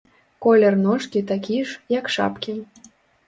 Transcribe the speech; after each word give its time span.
Колер 0.45 0.75
ножкі 0.85 1.21
такі 1.31 1.57
ж, 1.67 1.79
як 1.97 2.09
шапкі. 2.15 2.57